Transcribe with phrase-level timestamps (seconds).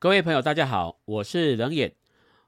[0.00, 1.92] 各位朋友，大家好，我是冷眼，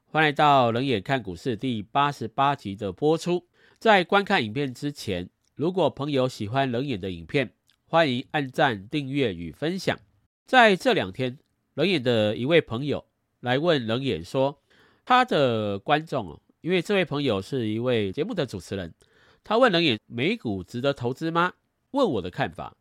[0.05, 3.45] 欢迎来到冷眼看股市第八十八集的播出。
[3.77, 7.51] 在观看影片之前，如果朋友喜欢冷眼的影片，
[7.87, 9.99] 欢迎按赞、订阅与分享。
[10.45, 11.39] 在这两天，
[11.73, 13.03] 冷眼的一位朋友
[13.41, 14.61] 来问冷眼说，
[15.03, 18.93] 他的观众哦，因为这位朋友是一位节目的主持人，
[19.43, 21.51] 他问冷眼美股值得投资吗？
[21.91, 22.77] 问我的看法。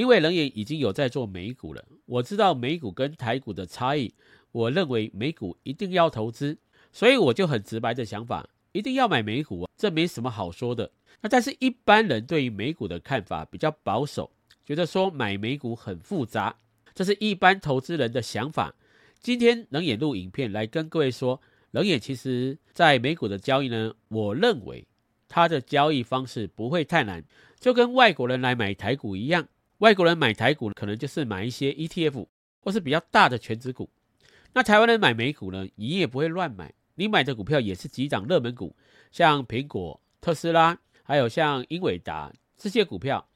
[0.00, 4.14] 因为冷眼已经有在做美股了，我知道美股跟台股的差异。
[4.50, 6.56] 我认为美股一定要投资，
[6.90, 10.90] 所以我就很直白的想法，一定要买美股啊，这没什么好说的。
[11.20, 14.30] 那但是一般人对于美股的看法比较保守，
[14.64, 16.56] 觉得说买美股很复杂，
[16.94, 18.74] 这是一般投资人的想法。
[19.20, 24.86] 今天冷眼录影片来跟各位说，冷眼其实在美股的交易呢，我认为
[25.28, 27.22] 它的交易方式不会太难，
[27.60, 29.46] 就跟外国人来买台股一样。
[29.80, 32.26] 外国人买台股可能就是买一些 ETF
[32.60, 33.88] 或是比较大的全指股。
[34.52, 38.76] 那台湾人买美股呢，你也不会乱买，你买的股票也是几档热门股，
[39.10, 43.26] 像苹果、特斯拉，还有像英伟达这些股票，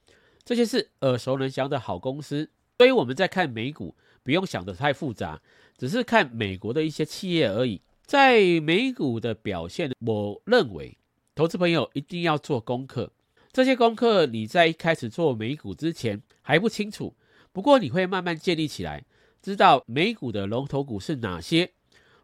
[0.45, 2.51] 这些是耳熟能详的好公司。
[2.77, 5.41] 所以我们在看美股，不用想得太复杂，
[5.79, 7.81] 只是看美国的一些企业而已。
[8.05, 10.99] 在美股的表现，我认为
[11.35, 13.11] 投资朋友一定要做功课。
[13.55, 17.15] 这些功课你在一开始做美股之前还不清楚，
[17.53, 19.05] 不过你会慢慢建立起来，
[19.41, 21.71] 知道美股的龙头股是哪些，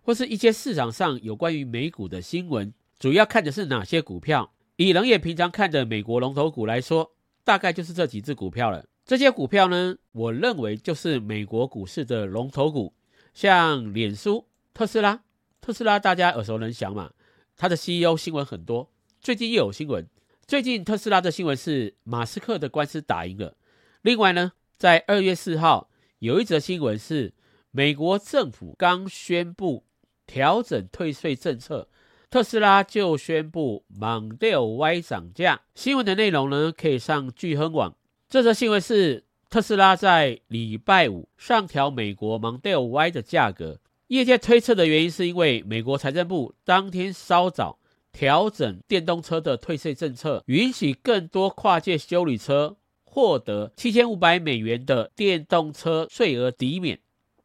[0.03, 4.53] 或是一些市场上有关于美股的新闻，主要看的是哪些股票。
[4.75, 7.13] 以冷眼平常看的美国龙头股来说，
[7.45, 8.85] 大概就是这几只股票了。
[9.05, 12.93] 这些股票呢，我认为就是美国股市的龙头股，
[13.33, 15.23] 像脸书、特斯拉。
[15.61, 17.13] 特斯拉大家耳熟能详嘛，
[17.57, 20.05] 它的 CEO 新闻很多，最近又有新闻。
[20.51, 23.55] 最近特斯拉的新闻是马斯克的官司打赢了。
[24.03, 27.33] 另外呢，在二月四号有一则新闻是
[27.71, 29.85] 美国政府刚宣布
[30.27, 31.87] 调整退税政策，
[32.29, 35.61] 特斯拉就宣布 Model Y 涨价。
[35.77, 37.95] 新闻的内容呢，可以上聚亨网。
[38.29, 43.79] 这则新闻是特斯拉在礼拜五上调美国 Model Y 的价格。
[44.09, 47.79] 业界推测的原因是因为美国财政部当天稍早。
[48.13, 57.01] 调整电动车的退税政策，允许更多跨界修理车获得七千五百美元的电动车税额抵免。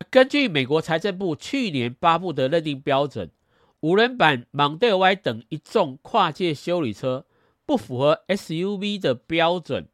[0.09, 3.31] 根据美国财政部去年发布的认定标准，
[3.79, 7.25] 五人版 Model Y 等一众跨界修理车
[7.65, 9.87] 不符合 SUV 的标准，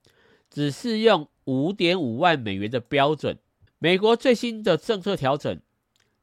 [0.50, 3.38] 只适用五点五万美元的标准。
[3.78, 5.60] 美国最新的政策调整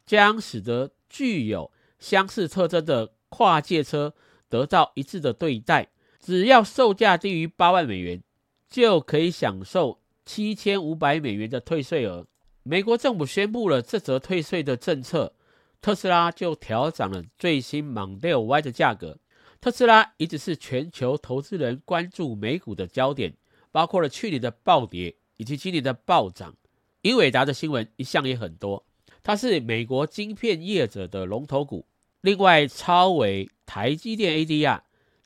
[0.05, 4.15] 将使得具有相似特征的跨界车。
[4.49, 5.89] 得到一致的对待，
[6.21, 8.23] 只要售价低于八万美元，
[8.69, 12.27] 就可以享受七千五百美元的退税额。
[12.63, 15.35] 美国政府宣布了这则退税的政策，
[15.81, 19.19] 特斯拉就调涨了最新 Model Y 的价格。
[19.61, 23.35] 特斯拉一直是全球投资人关注美股的焦点，
[23.73, 26.55] 包括了去年的暴跌以及今年的暴涨。
[27.03, 28.85] 英伟达的新闻一向也很多，
[29.23, 31.87] 它是美国晶片业者的龙头股。
[32.21, 34.81] 另外，超微、台积电 ADR、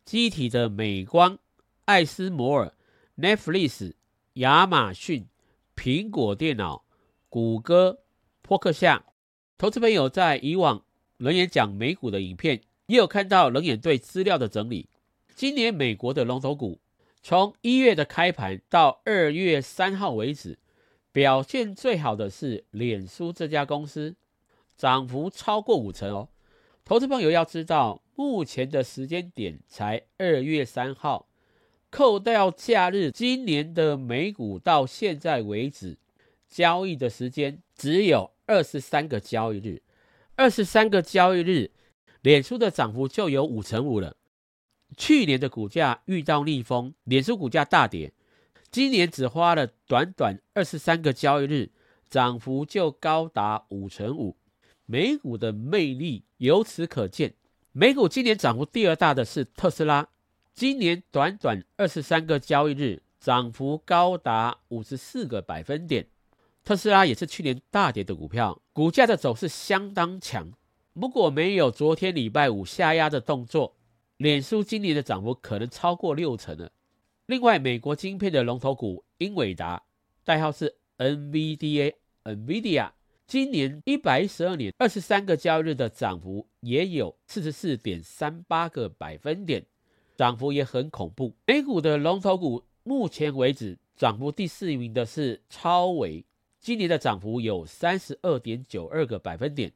[0.04, 1.38] 机体的美光、
[1.86, 2.75] 艾斯摩尔、
[3.16, 3.94] Netflix、
[4.34, 5.26] 亚马逊、
[5.75, 6.84] 苹果电脑、
[7.30, 8.00] 谷歌、
[8.42, 9.04] 波克夏，
[9.56, 10.84] 投资朋友在以往
[11.16, 14.91] 冷眼讲美股的影片，也有看到冷眼对资料的整理。
[15.34, 16.78] 今年美国的龙头股，
[17.22, 20.59] 从一月的开盘到二月三号为止，
[21.10, 24.14] 表现最好的是脸书这家公司，
[24.76, 26.28] 涨幅超过五成哦。
[26.84, 31.28] 投资朋友要知道，目前的时间点才二月三号，
[31.91, 35.97] 扣掉假日，今年的美股到现在为止
[36.48, 39.82] 交易的时间只有二十三个交易日，
[40.34, 41.71] 二十三个交易日，
[42.21, 44.16] 脸书的涨幅就有五成五了。
[44.97, 48.12] 去年的股价遇到逆风，脸书股价大跌，
[48.72, 51.71] 今年只花了短短二十三个交易日，
[52.10, 54.37] 涨幅就高达五成五。
[54.92, 57.33] 美股的魅力由此可见。
[57.72, 60.06] 美股今年涨幅第二大的是特斯拉，
[60.54, 66.09] 今年短短二十三个交易日，涨幅高达五十四个百分点。
[66.62, 70.53] 特斯拉也是去年大跌的股票，股价的走势相当强。
[70.92, 73.74] 如果没有昨天礼拜五下压的动作，
[74.18, 76.71] 脸书今年的涨幅可能超过六成了。
[77.24, 79.84] 另外，美国晶片的龙头股英伟达，
[80.22, 82.91] 代号是 NVDA，NVIDIA。
[83.27, 89.65] 今年一百一十二年二十三个交易日的涨幅也有四十四点三八个百分点，
[90.16, 91.34] 涨幅也很恐怖。
[91.47, 96.24] 美股的龙头股，目前为止涨幅第四名的是超维，
[96.60, 99.72] 今年的涨幅有三十二点九二个百分点。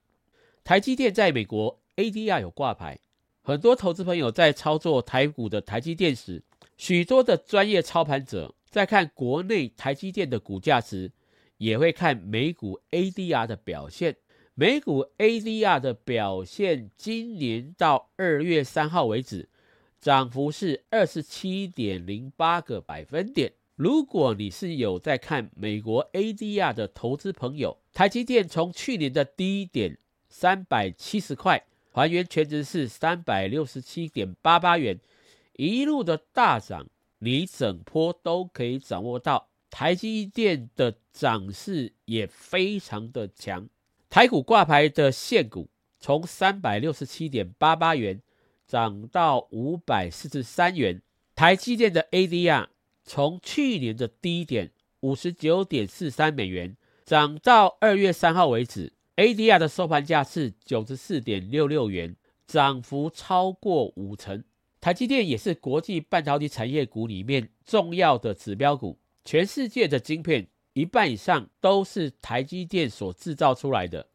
[0.62, 2.98] 台积电在美国 ADR 有挂牌，
[3.42, 6.42] 很多投资朋友在操作台股的台积电时，
[6.76, 11.10] 许多的专业操盘者在看国内台积电的股价时，
[11.58, 14.16] 也会看美股 ADR 的表现。
[14.54, 19.50] 美股 ADR 的表现，今年到二月三号为止，
[20.00, 23.52] 涨幅是二十七点零八个百分点。
[23.74, 29.98] 如果你是有在看美国 ADR 的投资朋友，台积电从去年的低点
[30.30, 31.62] 三百七十块，
[31.92, 34.98] 还原全值是三百六十七点八八元，
[35.56, 36.86] 一路的大涨，
[37.18, 39.50] 你整波都可以掌握到。
[39.78, 43.68] 台积电的涨势也非常的强。
[44.08, 45.68] 台股挂牌的现股
[46.00, 48.22] 从三百六十七点八八元
[48.66, 51.02] 涨到五百四十三元，
[51.34, 52.68] 台积电的 ADR
[53.04, 56.74] 从去年的低点五十九点四三美元
[57.04, 64.42] 涨到二月三号为止，ADR 的收盘价是九十四点六六元，涨幅超过五成。
[64.80, 70.46] 台积电也是国际半导体产业股里面重要的指标股，全世界的晶片。
[70.72, 74.06] 一半以上都是台积电所制造出来的。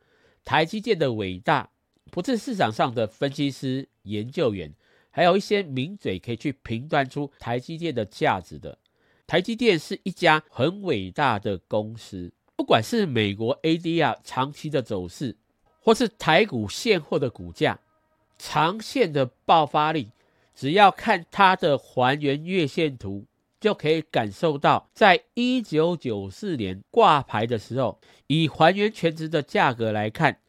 [0.46, 1.72] 台积电的伟大，
[2.12, 4.72] 不是市场上的分析师、研究员，
[5.10, 8.78] 还有一些名嘴可以去评断出台积电的价值的。
[9.26, 15.36] 台积电是一家很伟大的公司，不管是美国 ADR 长期的走势，
[15.80, 17.80] 或是台股现货的股价，
[18.38, 20.12] 长线的爆发力，
[20.54, 23.26] 只要看它的还原月线图。
[23.62, 30.40] 就可以感受到，在一九九四年挂牌的时候，以还原全值的价格来看，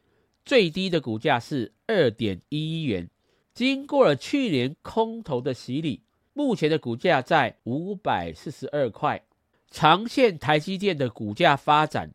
[0.45, 3.09] 最低的股价是二点一一元。
[3.55, 9.23] 经过了去年空头的洗礼，目前的股价在五百四十二块。
[9.71, 12.11] 长线台积电的股价发展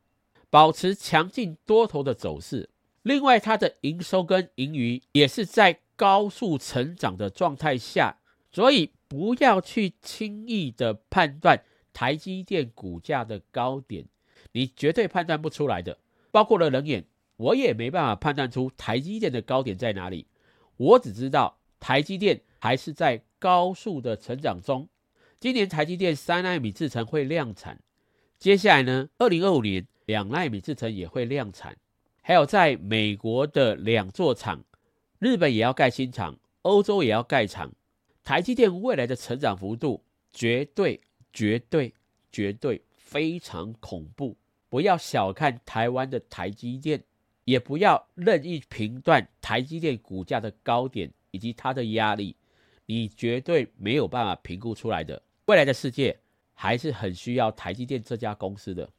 [0.52, 2.70] 保持强劲多头的走势，
[3.02, 8.18] 另外它的营收跟盈余也是在高速成长的状态下，
[8.58, 8.92] 所以。
[9.10, 11.64] 不要去轻易的判断
[11.94, 14.06] 台积电股价的高点，
[14.52, 15.98] 你绝对判断不出来的。
[16.30, 17.06] 包括了冷眼，
[17.38, 20.28] 我也没办法判断出台积电的高点在哪里。
[20.76, 24.90] 我只知道台积电还是在高速的成长中。
[25.40, 27.80] 今年台积电三纳米制程会量产，
[28.38, 31.78] 接下来呢，二零二五年两纳米制程也会量产，
[32.22, 34.66] 还有在美国的两座厂，
[35.20, 37.72] 日本也要盖新厂，欧洲也要盖厂。
[38.28, 40.04] 台积电未来的成长幅度
[40.34, 41.00] 绝对、
[41.32, 41.94] 绝对、
[42.30, 44.36] 绝对非常恐怖！
[44.68, 47.02] 不要小看台湾的台积电，
[47.46, 52.36] 也不要任意评断台积电股价的高点以及它的压力，
[52.86, 55.22] 你绝对没有办法评估出来的。
[55.46, 56.20] 未来的世界
[56.54, 58.90] 还是很需要台积电这家公司的。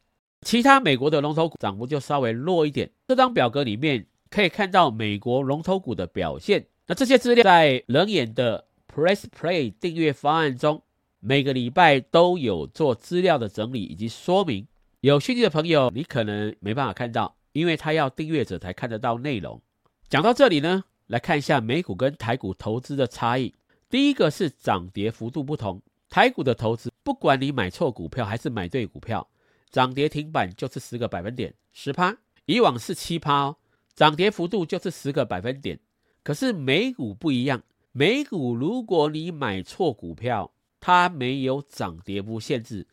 [0.41, 2.91] 其他美国的龙头股涨幅就稍微弱一点。
[3.07, 6.65] 这张表格里面可以看到美国龙头股的表现。
[6.87, 8.68] 那这些资料在冷眼的。
[8.99, 10.83] Press Play 订阅方案中，
[11.21, 14.67] 每个礼拜都有做资料的整理以及说明。
[15.03, 19.63] 有兴趣的朋友，你可能没办法看到，因为他要订阅者才看得到内容。
[20.09, 23.55] 讲到这里呢，来看一下美股跟台股投资的差异。
[23.89, 25.81] 第一个是涨跌幅度不同。
[26.09, 29.29] 台股的投资，不管你买错股票还是买对股票，
[29.71, 32.17] 涨跌停板就是十个百分点，十趴。
[32.47, 33.57] 以往是七趴哦，
[33.95, 35.79] 涨跌幅度就是十个百分点。
[36.25, 37.63] 可是美股不一样。
[37.93, 42.87] 美股，如果你买错股票，它没有涨跌幅限制，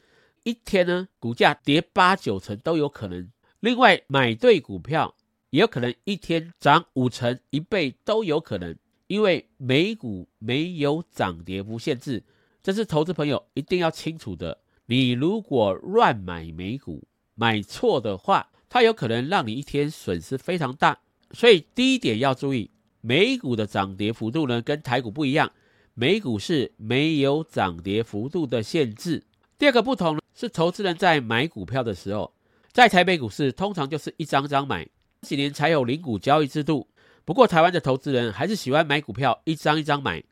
[0.43, 3.29] 一天呢股价跌八九成都有可能。
[3.59, 5.15] 另外，买对股票
[5.49, 8.75] 也有可能一天涨五成、一倍都有可能，
[9.07, 12.23] 因为美股没有涨跌幅限制，
[12.63, 14.59] 这是投资朋友一定要清楚的。
[14.87, 20.99] 你如果乱买美股，买错的话，它有可能让你一天损失非常大。
[21.31, 22.71] 所以第一点要注意。
[23.07, 25.51] 美股的涨跌幅度呢，跟台股不一样。
[25.93, 29.23] 美股是没有涨跌幅度的限制。
[29.59, 32.33] 第二个不同，是投资人在买股票的时候，
[32.71, 34.83] 在台北股市通常就是一张张买，
[35.21, 36.87] 这几年才有零股交易制度。
[37.23, 40.23] 不过台湾的投资人还是喜欢买股票一张一张买，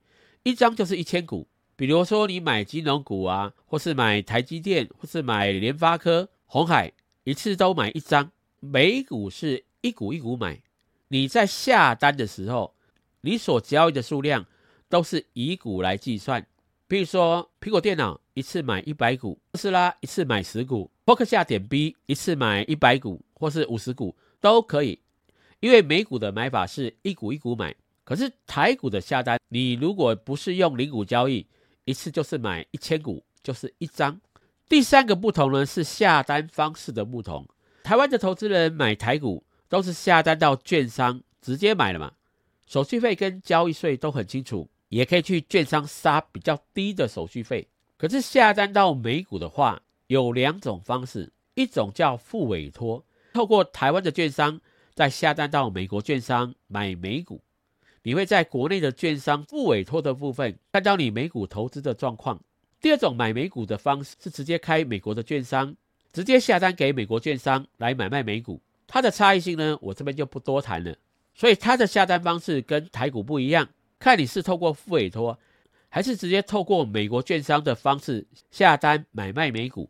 [0.42, 1.48] 一张就是一千股。
[1.76, 6.92] 比如说你买金融股啊，或是买台积电，或是买联发科、红海，
[7.24, 8.32] 一次都买一张。
[8.60, 10.60] 美股是一股一股买。
[11.14, 12.74] 你在下单的时候，
[13.22, 14.48] 你所交易的数量
[14.90, 16.44] 都是以股来计算。
[16.88, 25.00] 比如说，苹果电脑一次买一百股，特斯拉一次买十股，波克夏点 B 一次买一百股或是五十股都可以。
[25.60, 31.46] 因为美股的买法是一股一股买，可是台股的下单，你如果不是用零股交易，
[31.86, 34.20] 一次就是买一千股，就是一张。
[34.68, 37.48] 第三个不同呢是下单方式的不同。
[37.84, 39.44] 台湾的投资人买台股
[39.74, 42.14] 都是下单到券商直接买了嘛，
[42.68, 47.68] 手续费跟交易税都很清楚，也可以去券商杀比较低的手续费。
[47.98, 53.04] 可是下单到美股的话，有两种方式，一种叫付委托，
[53.34, 54.62] 透过台湾的券商
[54.94, 57.42] 再下单到美国券商买美股，
[58.04, 62.40] 你会在国内的券商付委托的部分看到你美股投资的状况。
[62.80, 65.76] 第二种买美股的方式是直接开美国的券商，
[66.12, 68.62] 直接下单给美国券商来买卖美股。
[68.94, 70.96] 它的差异性呢，我这边就不多谈了。
[71.34, 75.40] 所以它的下单方式跟台股不一样，看你是透过副委托，
[75.90, 79.90] 还是直接透过美国券商的方式下单买卖美股。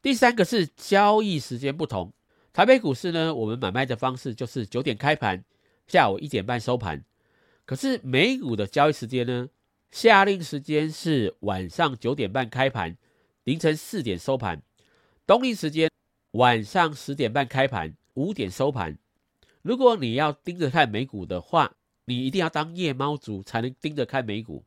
[0.00, 2.12] 第三个是交易时间不同，
[2.52, 5.42] 台北股市呢，我们买卖的方式就是九点开盘，
[5.88, 7.02] 下午一点半收盘。
[7.64, 9.48] 可是美股的交易时间呢？
[9.90, 12.96] 下令时间是晚上九点半开盘，
[13.42, 14.62] 凌晨四点收盘。
[15.26, 15.90] 冬令时间
[16.30, 18.98] 晚上十点半开盘，五点收盘。
[19.62, 24.64] 如果你要盯着看美股的话，你一定要当夜猫族才能盯着看美股，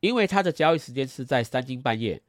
[0.00, 2.22] 因为它的交易时间是在三更半夜。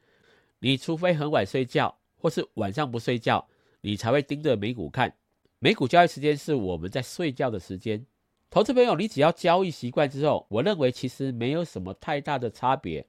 [0.59, 3.47] 你除非很晚睡觉，或是晚上不睡觉，
[3.81, 5.13] 你才会盯着美股看。
[5.59, 8.05] 美股交易时间是我们在睡觉的时间。
[8.49, 13.05] 投资朋友，你只要交易习惯之后，我认为其实没有什么太大的差别。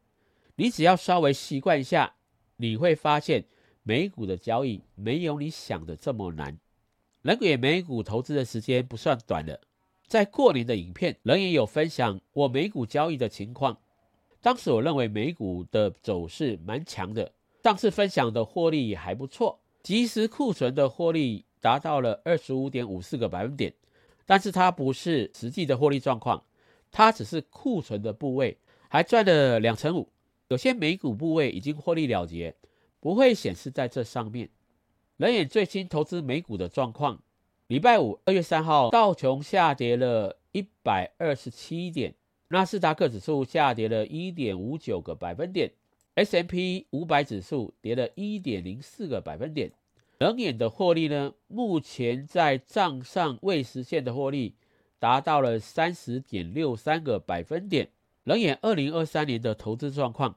[0.57, 2.15] 你只要稍微习惯一下，
[2.57, 3.45] 你会发现
[3.85, 6.59] 美股的交易没有你想的这么难。
[7.27, 9.61] 人也美股投资的时间不算短了，
[10.07, 13.77] 在过年的影片，人也有分享我美股交易的情况。
[14.41, 17.33] 当时我认为美股的走势蛮强的，
[17.65, 23.75] 上次分享的获利也还不错，即时库存的获利达到了二十五点五四个百分点。
[24.25, 26.45] 但是它不是实际的获利状况，
[26.93, 28.57] 它只是库存的部位
[28.89, 30.09] 还赚了两成五，
[30.47, 32.55] 有些美股部位已经获利了结，
[33.01, 34.49] 不会显示在这上面。
[35.17, 37.23] 人眼最新投资美股的状况，
[37.69, 42.15] 礼拜五二月三号，道琼下跌了一百二十七点，
[42.49, 45.73] 纳斯达克指数下跌了一点五九个百分点
[46.17, 49.73] ，S M P 五百指数跌了一点零四个百分点。
[50.19, 51.33] 冷眼的获利呢？
[51.47, 54.55] 目前在账上未实现的获利
[54.99, 57.89] 达到了三十点六三个百分点。
[58.25, 60.37] 冷眼二零二三年的投资状况，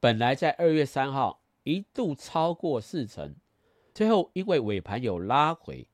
[0.00, 3.34] 本来在二月三号一度超过四成，
[3.94, 5.86] 最后因为尾盘有拉回，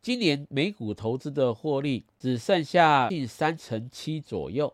[0.00, 4.72] 今年美股投资的获利只剩下近三成七左右。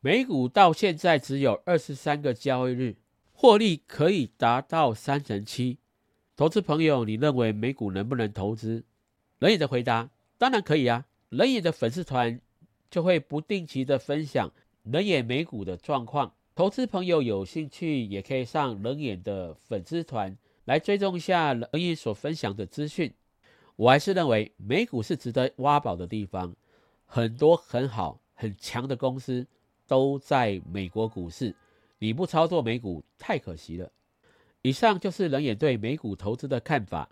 [0.00, 2.96] 美股到现在只有二十三个交易日，
[3.32, 5.78] 获利可以达到三成七。
[6.36, 8.84] 投资朋友，你认为美股能不能投资？
[9.40, 10.08] 冷眼的回答：
[10.38, 11.06] 当然可以啊！
[11.30, 12.40] 冷眼的粉丝团
[12.88, 14.52] 就会不定期的分享
[14.84, 16.32] 冷眼美股的状况。
[16.54, 23.12] 投资朋友有兴趣，也可以上冷眼的粉丝团来追踪一下冷眼所分享的资讯。
[23.76, 26.54] 我还是认为美股是值得挖宝的地方，
[27.06, 29.46] 很多很好很强的公司
[29.86, 31.54] 都在美国股市，
[31.98, 33.90] 你不操作美股太可惜了。
[34.60, 37.08] 以上就是冷眼对美股投资的看法。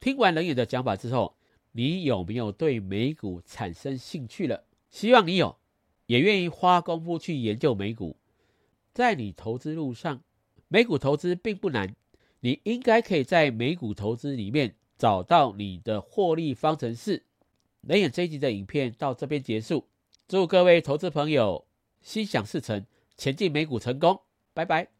[0.00, 1.36] 听完冷眼的讲法之后，
[1.72, 4.64] 你有没有对美股产生兴趣了？
[4.90, 5.56] 希望你有，
[6.06, 8.16] 也愿意花功夫去研究美股。
[8.92, 10.22] 在你投资路上，
[10.66, 11.94] 美股投资并不难，
[12.40, 17.24] 你应该可以在美股投资里面找到你的获利方程式。
[17.82, 19.86] 冷眼这一集的影片到这边结束，
[20.26, 21.66] 祝各位投资朋友
[22.02, 22.84] 心想事成，
[23.16, 24.20] 前进美股成功，
[24.52, 24.97] 拜拜。